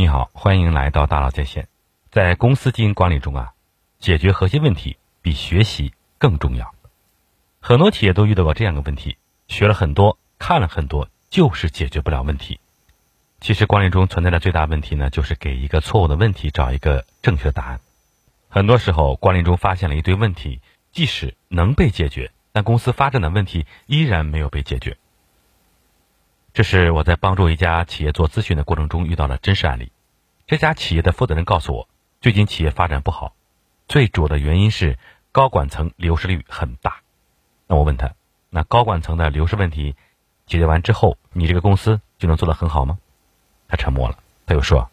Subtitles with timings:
[0.00, 1.66] 你好，欢迎来到大佬在线。
[2.08, 3.54] 在公司经营管理中啊，
[3.98, 6.72] 解决核心问题比学习更重要。
[7.58, 9.16] 很多企业都遇到过这样的问题：
[9.48, 12.60] 学了很多，看了很多，就是解决不了问题。
[13.40, 17.80] 其实管理中存在的最大问题呢，就是给一个错误的问题找一个正确的答案。
[18.48, 20.60] 很多时候，管理中发现了一堆问题，
[20.92, 24.96] 即使能被解决，但公司发展的问题依然没有被解决。
[26.58, 29.92] 这是我在帮助一家企业做咨询的过程中遇到的真实案例。
[30.44, 31.88] 这家企业的负责人告诉我，
[32.20, 33.32] 最近企业发展不好，
[33.86, 34.98] 最主要的原因是
[35.30, 36.96] 高管层流失率很大。
[37.68, 38.14] 那我问他，
[38.50, 39.94] 那高管层的流失问题
[40.46, 42.98] 解决完之后，你这个公司就能做得很好吗？
[43.68, 44.18] 他沉默了。
[44.44, 44.90] 他又说，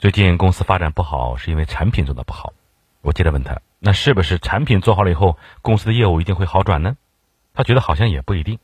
[0.00, 2.52] 最近公司发展不好是因为产品做得不好。
[3.00, 6.96] 我接着问他，那是不是产品做好了以后，公司的业务一定会好转呢？
[7.52, 8.58] 他觉得好像也不一定。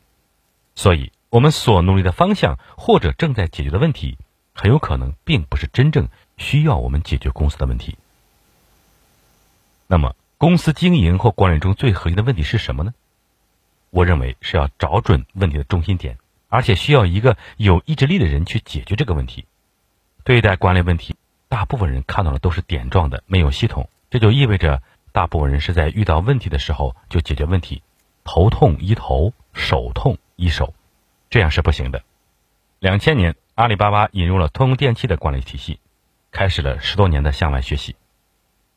[0.75, 1.13] 所以。
[1.31, 4.19] 我们所努力的方向，或者正在解决的问题，
[4.53, 7.97] 很有可能并不是真正需要我们解决公司的问题。
[9.87, 12.95] 那么，公司经营或管理中最核心的问题是什么呢？
[13.91, 16.19] 我认为是要找准问题的中心点，
[16.49, 19.47] 而且需要一个有意志力的人去解决这个问题。
[20.25, 21.15] 对待管理问题，
[21.49, 27.83] 大部分人看到的都是点状的，没有系统，这就意味着大部分人是在遇到问题的时候就解决问题，
[28.25, 30.75] 头痛医头，手痛医手。
[31.31, 32.03] 这样是不行的。
[32.81, 35.79] 两千年，阿里巴巴引入了通用电气的管理体系，
[36.33, 37.95] 开始了十多年的向外学习。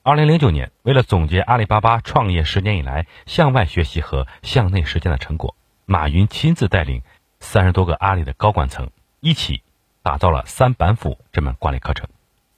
[0.04, 7.02] 二零零九年，为了总结阿里巴巴创业十年以来向外学习和向内实践的成果，马云亲自带领
[7.40, 9.64] 三十多个阿里的高管层一起
[10.04, 12.08] 打造了三板斧这门管理课程，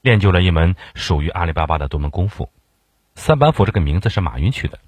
[0.02, 2.50] 练就了一门属于阿里巴巴的独门功夫。
[3.14, 4.80] 三板斧这个名字是马云取的，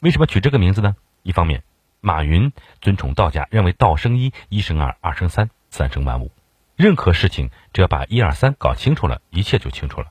[0.00, 0.96] 为什么取这个名字呢？
[1.22, 1.62] 一方面，
[2.00, 6.30] 马云尊崇道家，认为道生一，一生二，二生三，三生万物。
[6.76, 10.06] 任何事情只要把一二三搞清楚了，一切就清楚了。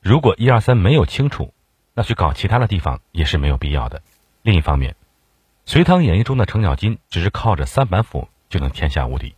[0.00, 1.54] 如果一二三没有清楚，
[1.94, 4.02] 那去搞其他的地方也是没有必要的。
[4.42, 4.92] 另一方面，
[5.64, 9.34] 《隋唐演义》中的程咬金只是靠着三板斧就能天下无敌。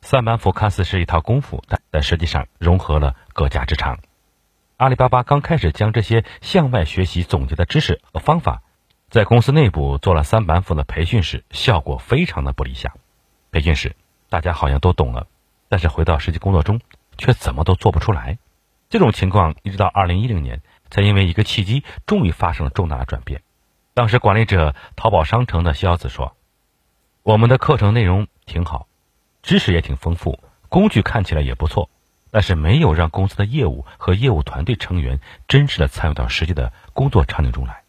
[0.00, 4.00] 三板斧看似是一套功夫，但但实际上融合了各家之长。
[4.78, 8.62] 阿里巴巴刚开始将这些向外学习总结的知识和方法。
[9.12, 12.94] 在公司内部做了三板斧的培训时，效果非常的不理想。
[13.50, 13.94] 培训时，
[14.30, 15.26] 大家好像都懂了，
[15.68, 16.80] 但是回到实际工作中，
[17.18, 18.38] 却怎么都做不出来。
[18.88, 23.42] 这种情况一直到二零一零年，才因为一个契机，终于发生了重大的转变。
[23.92, 26.34] 当时管理者淘宝商城的肖子说
[27.22, 28.86] ：“我们的课程内容挺好，
[29.42, 31.90] 知识也挺丰富，工具看起来也不错，
[32.30, 37.80] 但是没有让公司的业务和业务团队成员真实的参与到实际的工作场景中来。”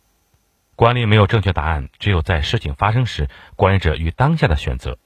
[0.75, 4.97] 管理没有正确答案，只有在事情发生时，管理者与当下的选择。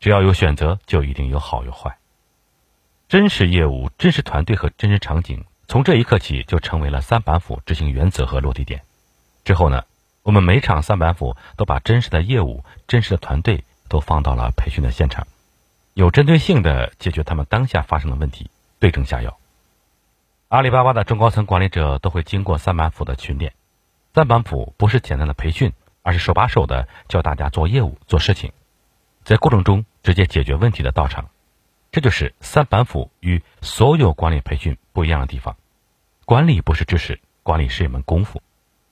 [0.00, 1.96] 只要有选择，就一定有好有坏。
[3.08, 8.82] 真实业务、真实团队和真实场景，从这一刻起就成为了三板斧执行原则和落地点。
[9.44, 9.84] 之后呢，
[10.22, 15.26] 我们每场三板斧都把真实的业务、真实的团队都放到了培训的现场，
[15.94, 19.38] 有针对性的解决他们当下发生的问题，对症下药。
[20.48, 23.54] 阿里巴巴的中高层管理者都会经过三板斧的训练。
[24.16, 28.50] 三板斧不是简单的培训，而是手把手的教大家做业务、做事情，
[29.24, 31.28] 在过程中直接解决问题的道场。
[31.92, 35.54] 这就是三板斧与所有管理培训不一样的地方。
[36.24, 38.40] 管理不是知识，管理是一门功夫，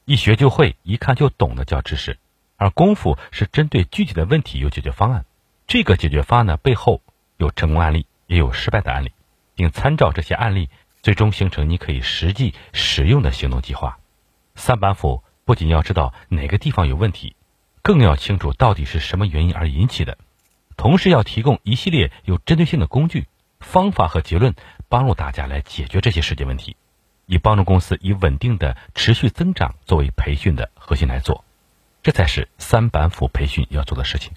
[0.04, 2.18] 一学就会、一看就懂的叫知识，
[2.58, 5.24] 而功夫是针对具体的问题有解决方案。
[5.66, 7.00] 这个解决方案呢背后
[7.38, 9.12] 有成功案例，也有失败的案例，
[9.54, 10.68] 并参照这些案例，
[11.00, 13.98] 最终形成你可以实际使用的行动计划。
[14.54, 17.37] 三板斧不仅要知道哪个地方有问题，
[17.82, 20.16] 更要清楚到底是什么原因而引起的，
[20.76, 23.26] 同时要提供一系列有针对性的工具、
[23.60, 24.54] 方法和结论，
[24.88, 26.76] 帮助大家来解决这些实际问题，
[27.26, 31.44] 以帮助公司以稳定的持续增长作为培训的核心来做，
[32.03, 34.32] 这才是三板斧培训要做的事情。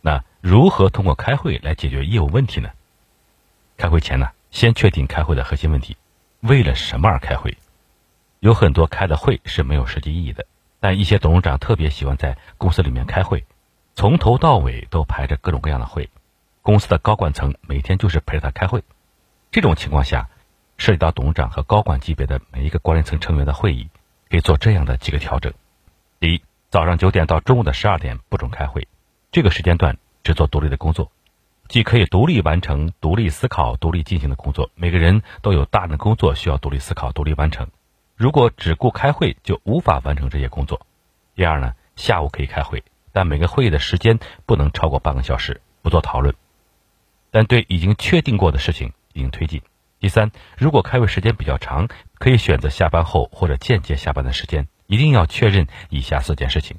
[0.00, 2.70] 那如何通过开会来解决业务问题呢？
[3.76, 5.96] 开会前呢，先确定开会的核心问题，
[6.40, 7.56] 为了什么而开会？
[8.44, 10.44] 有很多开的会是没有实际意义的，
[10.78, 13.46] 但一些董事长特别喜欢在公司里面开会，
[13.94, 16.10] 从头到尾都排着各种各样的会，
[16.60, 18.84] 公司的高管层每天就是陪着他开会。
[19.50, 20.28] 这种情况下，
[20.76, 23.88] 涉及到董事长和高管级别的每一个管理层成员的会议，
[24.28, 25.50] 可以做这样的几个调整：
[26.20, 28.86] 第一，早上九点到中午的十二点不准开会，
[29.32, 31.10] 这个时间段只做独立的工作，
[31.68, 34.68] 既可以独立完成、独立思考、独立进行的工作。
[34.74, 37.66] 每个人都有大量的工作需要独立思考、独立完成。
[38.16, 40.86] 如果只顾开会，就无法完成这些工作。
[41.34, 46.34] 第二呢，下午可以开会，但每个会议的时间不能超过半个小时，不做讨论。
[47.30, 49.62] 但对已经确定过的事情，进行推进。
[49.98, 51.88] 第三，如果开会时间比较长，
[52.18, 56.76] 可以选择下班后或者间接下班的时间，一定要确认以下四件事情：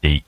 [0.00, 0.24] 第一，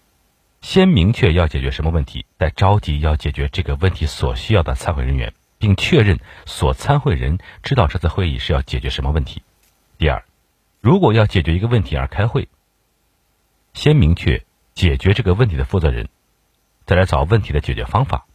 [0.60, 9.42] 先明确要解决什么问题，再召集要解决这个问题所需要的参会人员，并确认所参会人知道这次会议是要解决什么问题。
[9.96, 10.24] 第二，
[10.80, 12.48] 如果要解决一个问题而开会，
[13.74, 14.44] 先明确
[14.74, 16.08] 解决这个问题的负责人，
[16.84, 18.26] 再来找问题的解决方法。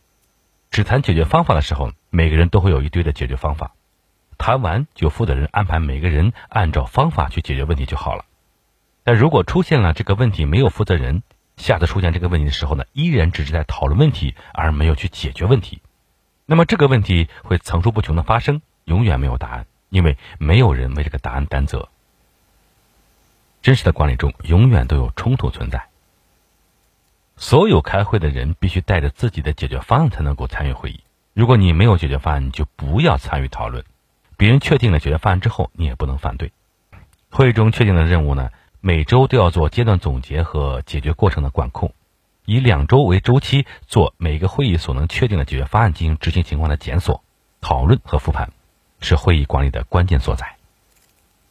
[0.71, 3.73] 只谈解决方法的时候，每个人都会有一堆的解决方法。
[4.37, 8.23] 谈完就负责人安排每个人按照方法去解决问题就好了。
[9.03, 11.23] 但如果出现了这个问题没有负责人，
[11.57, 15.81] 下次出现这个问题的时候呢，依然只是在讨论问题而没有去解决问题，
[16.45, 21.89] 那么这个问题会层出不穷的发生，永远没有答案，因为没有人为这个答案担责。
[23.61, 25.87] 真实的管理中，永远都有冲突存在。
[27.35, 31.01] 所有开会的人必须带着自己的解决方案才能够参与会议。
[31.33, 33.85] 如果你没有解决方案，你就不要参与讨论。
[34.37, 36.51] 别人确定了解决方案之后，你也不能反对。
[37.29, 38.49] 会议中确定的任务呢，
[38.81, 41.93] 每周都要做阶段总结和解决过程的管控，
[42.45, 47.23] 以两周为周期做每个会议所能确定的解决方案进行执行情况的检索、
[47.61, 48.51] 讨论和复盘，
[49.01, 50.55] 是会议管理的关键所在。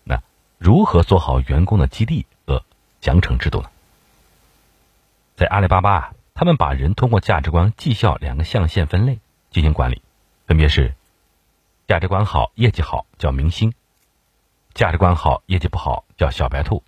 [0.05, 0.23] 那
[0.59, 2.63] 如何做好员工的激励和
[3.01, 3.71] 奖惩制度呢？
[5.37, 10.03] 在阿里巴巴啊，他们把人通过价值观、绩效两个象限分类进行管理，
[10.47, 10.95] 分别是
[11.87, 13.71] 价值观好、业绩好叫明星；
[14.75, 16.83] 价值观好、业绩不好叫小白兔；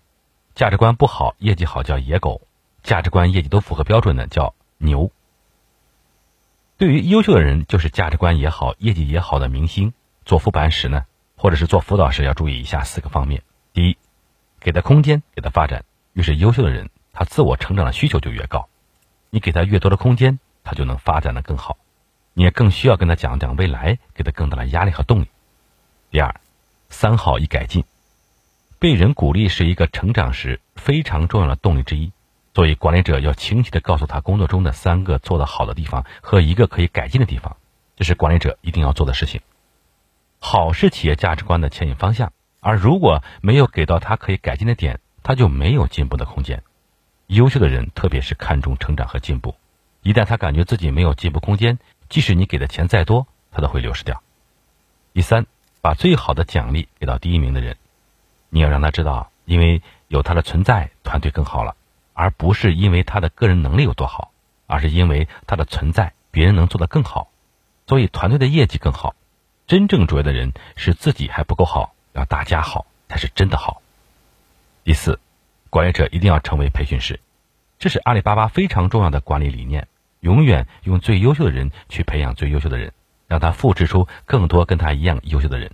[0.54, 2.40] 价值观不好、业绩好叫野狗；
[2.82, 5.12] 价值观、业绩都符合标准的叫牛。
[6.76, 9.92] 对于优秀的人，就是价值观也好、业绩也好的明星。
[10.30, 11.06] 做复盘时呢，
[11.36, 13.42] 或者是做辅导时，要注意以下四个方面：
[13.72, 13.98] 第一，
[14.60, 15.84] 给他空间，给他发展。
[16.12, 16.88] 越是优秀的人。
[17.12, 18.68] 他自我成长的需求就越高，
[19.30, 21.78] 你给他越多的空间，他就能发展的更好。
[22.32, 25.26] 你也更需要跟他讲讲未来，给他更大的压力和动力。
[26.12, 26.32] 第二，
[26.90, 27.82] 三好一改进，
[28.78, 32.12] 被人鼓励是一个成长时非常重要的动力之一。
[32.54, 37.56] 所以管理者，要清晰的告诉他工作中的三个做得好的地方和一个可以改进的地方，
[37.96, 39.40] 这是管理者一定要做的事情。
[40.42, 46.62] 好是企业价值观的牵引方向，而如果没有给到他可以改进的点，他就没有进步的空间。
[47.26, 49.54] 优秀的人，特别是看重成长和进步。
[50.02, 51.78] 一旦他感觉自己没有进步空间，
[52.08, 54.22] 即使你给的钱再多，他都会流失掉。
[55.12, 55.46] 第三，
[55.82, 57.76] 把最好的奖励给到第一名的人，
[58.48, 61.76] 你要让他知道，因为有他的存在，团队更好了，
[62.14, 64.32] 而不是因为他的个人能力有多好，
[64.66, 67.30] 而是因为他的存在，别人能做得更好，
[67.86, 69.14] 所以团队的业绩更好。
[69.70, 73.80] 真正卓越的人是自己还不够好，要大家好才是真的好。
[74.82, 75.20] 第四。
[75.68, 77.20] 管理者一定要成为培训师，
[77.78, 79.86] 这是阿里巴巴非常重要的管理理念。
[80.18, 82.92] 永远用最优秀的人去培养最优秀的人，
[83.28, 85.70] 让他复制出更多跟他一样优秀的人。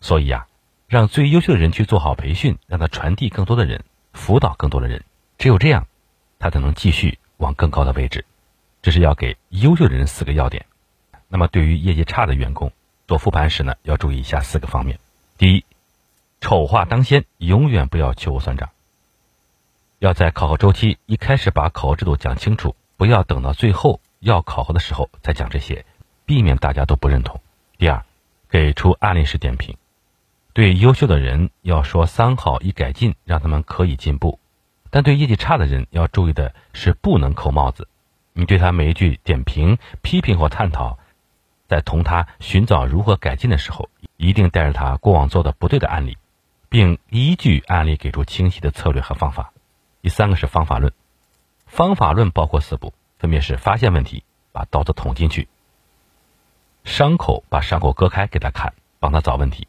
[0.00, 0.46] 所以呀，
[0.86, 5.02] 让最优秀的人去做好培训，让他传递更多的人，辅导更多的人。
[5.36, 5.88] 只有这样，
[6.38, 8.24] 他才能继续往更高的位置。
[8.82, 10.64] 这是要给优秀的人四个要点。
[11.26, 12.70] 那么，对于业绩差的员工，
[13.06, 14.98] 做复盘时呢，要注意以下四个方面：
[15.38, 15.64] 第一，
[16.40, 18.70] 丑话当先，永远不要秋后算账。
[19.98, 25.84] 要在考核周期一开始把考核制度讲清楚，不要等到最后要考核的时候再讲这些，
[26.24, 27.40] 避免大家都不认同。
[27.78, 28.04] 第二，
[28.50, 29.76] 给出案例式点评，
[30.52, 34.38] 对优秀的人要说三好一改进，让他们可以进步；
[34.90, 37.88] 但对业绩差的人要注意的是不能扣帽子。
[38.32, 40.98] 你对他每一句点评、批评或探讨，
[41.72, 43.88] 在同他寻找如何改进的时候，
[44.18, 46.18] 一定带着他过往做的不对的案例，
[46.68, 49.54] 并依据案例给出清晰的策略和方法。
[50.02, 50.92] 第三个是方法论，
[51.64, 55.46] 方法论包括四步，分别是发现问题，把刀子捅进去；
[56.84, 59.66] 伤口把伤口割开给他看，帮他找问题；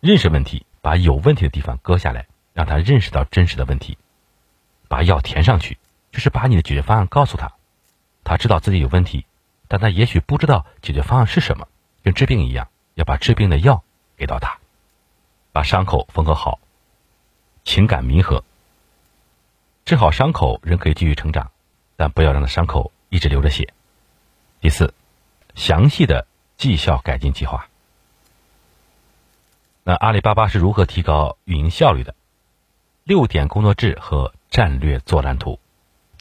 [0.00, 3.98] 认识问题，把有问题的地方割下来，让他认识到真实的问题；
[4.88, 5.76] 把药填上去，
[6.10, 7.52] 就是把你的解决方案告诉他。
[8.24, 9.26] 他知道自己有问题，
[9.68, 11.68] 但他也许不知道解决方案是什么，
[12.02, 13.84] 跟治病一样，要把治病的药
[14.16, 14.58] 给到他，
[15.52, 16.58] 把伤口缝合好，
[17.64, 18.42] 情感弥合。
[19.84, 21.50] 治好伤口，人可以继续成长，
[21.96, 23.72] 但不要让他伤口一直流着血。
[24.60, 24.92] 第四，
[25.54, 27.68] 详细的绩效改进计划。
[29.84, 32.14] 那阿里巴巴是如何提高运营效率的？
[33.04, 35.58] 六点工作制和战略作战图，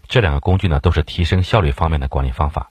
[0.07, 2.69] 这两个工具呢，都是提升效率方面的管理方法。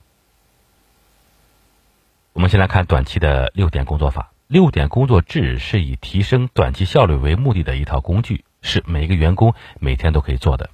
[2.37, 4.31] 我们先来看短期的六点工作法。
[4.45, 10.69] 六点工作制是以提升短期效率为目的的一套工具，是每个员工每天都可以做的。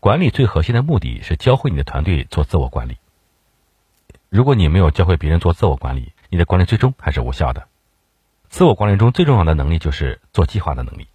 [0.00, 2.98] 管理最核心的目的是教会你的团队做自我管理。
[4.28, 7.66] 如果你没有教会别人做自我管理，你的管理最终还是无效的。
[8.50, 11.08] 自我管理中最重要的能力就是做计划的能力。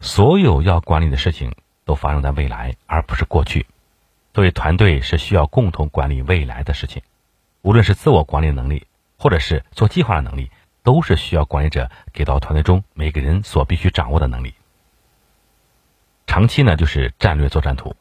[0.00, 1.54] 所有要管理的事情
[1.84, 3.66] 都发生在未来，而不是过去。
[4.34, 7.02] 作为团队是需要共同管理未来的事情，
[7.62, 8.86] 无论是自我管理能力，
[9.18, 10.50] 或者是做计划的能力，
[10.82, 14.54] 都是需要管理者给到团队中每个人所必须掌握的能力。
[16.26, 17.94] 长期呢，就是战略作战图。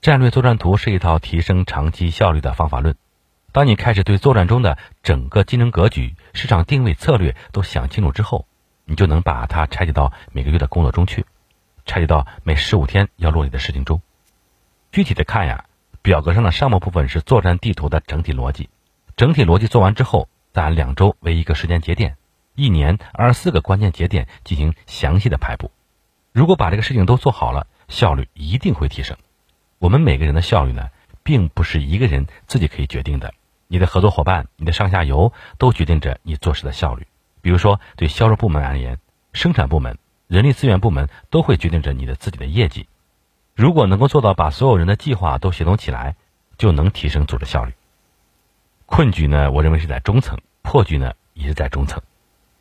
[0.00, 2.94] 战略作战图是一套提升长期效率的方法论。
[3.50, 8.46] 当你开始对作战中的整个竞争格局、市场定位、策略都想清楚之后，
[8.84, 11.26] 你就能把它拆解到每个月的工作中去，
[11.84, 14.00] 拆解到每十五天要落地的事情中。
[14.92, 15.64] 具体的看呀，
[16.00, 18.70] 表格上的上部部分是作战地图的整体逻辑，
[19.18, 22.16] 整体逻辑做完之后，再按两周为一个时间节点，
[22.54, 25.72] 一年二十四个关键节点进行详细的排布。
[26.30, 29.16] 如果把这个事情都做好了，效率一定会提升。
[29.80, 30.90] 我们每个人的效率呢，
[31.24, 33.34] 并不是一个人自己可以决定的。
[33.66, 37.08] 你的合作伙伴、你的上下游都决定着你做事的效率。
[37.40, 39.00] 比如说，对销售部门而言，
[39.32, 39.98] 生产部门、
[40.28, 42.86] 人力资源部门都会决定着你的自己的业绩。
[43.56, 46.14] 如果能够做到把所有人的计划都协同起来，
[46.56, 47.72] 就能提升组织效率。
[48.88, 52.02] 困局呢，我认为是在中层；破局呢，也是在中层。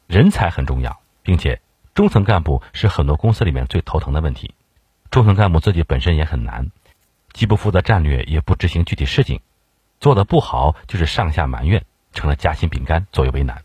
[0.05, 1.59] 人才很重要，并且。
[1.93, 4.53] 中层干部是很多公司里面最头疼的问题，
[5.09, 6.69] 中层干部自己本身也很难，
[7.33, 9.41] 既不负责战略，也不执行具体事情，
[9.99, 13.63] 做的不好就是上下埋怨，成了夹心饼干，左右为难。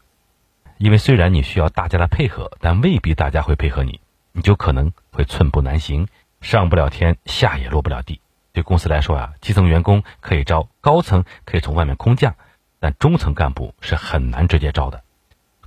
[0.79, 4.01] 因为虽然你需要大家的配合，但未必大家会配合你，
[4.33, 6.09] 你就可能会寸步难行，
[6.41, 8.23] 上不了天，下也落不了地。
[8.55, 12.35] 对公司来说啊，基层员工可以招，高层可以从外面空降，
[12.83, 15.05] 但中层干部是很难直接招的，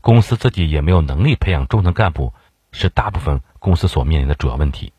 [0.02, 2.34] 公司自己也没有能力培养中层干部。
[2.78, 4.92] 是大部分公司所面临的主要问题。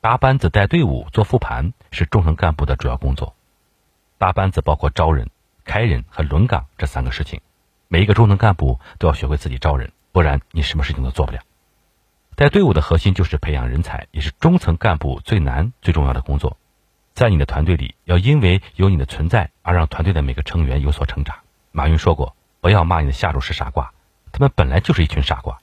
[0.00, 3.34] 搭班子、带队伍、做复盘是中层干部的主要工作。
[4.16, 5.28] 搭班子包括招人、
[5.64, 7.40] 开人和轮岗这三个事情。
[7.88, 11.40] 每一个中层干部都要学会自己招人，不然你什么事情都做不了。
[12.36, 16.58] 带队伍的核心就是培养人才，也是中层干部最难、最重要的工作。
[17.20, 21.36] 在你的团队里，要因为有你的存在而让团队的每个成员有所成长。
[21.70, 23.92] 马云说过：“不要骂你的下属是傻瓜，
[24.32, 25.58] 他们本来就是一群傻瓜。”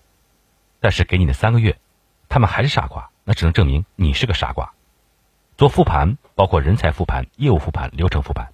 [0.80, 1.76] 但是给你的三个月，
[2.30, 4.72] 他们还是傻瓜，那只能证明你是个傻瓜。
[5.58, 8.54] 做复盘，包括人才复盘、业务复盘、流程复盘，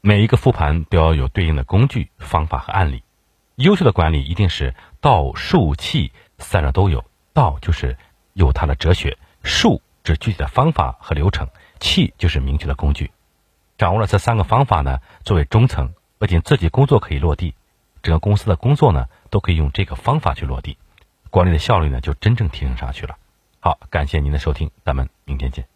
[0.00, 3.04] 每一个复盘都要有对应的工具、方法和案例。
[3.56, 7.04] 优秀的管理一定是道、术、器三者都有。
[7.34, 7.98] 道就是
[8.32, 11.46] 有它的哲学，术指具体的方法和流程，
[11.82, 13.10] 器就是明确的工具。
[13.76, 17.54] 掌握了这三个方法呢，作为中层，不仅自己工作可以落地，
[18.02, 20.78] 整个公司的工作呢，都可以用这个方法去落地。
[21.30, 23.16] 管理的效率呢，就真正提升上去了。
[23.60, 25.66] 好，感谢您的收听，咱们明天见。